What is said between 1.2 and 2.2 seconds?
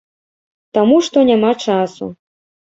няма часу.